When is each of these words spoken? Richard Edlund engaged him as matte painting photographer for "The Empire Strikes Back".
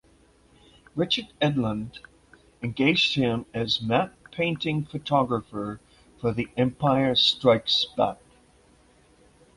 Richard 0.95 1.27
Edlund 1.39 1.99
engaged 2.63 3.13
him 3.13 3.45
as 3.53 3.83
matte 3.83 4.15
painting 4.31 4.83
photographer 4.83 5.79
for 6.19 6.33
"The 6.33 6.49
Empire 6.57 7.13
Strikes 7.13 7.85
Back". 7.95 8.17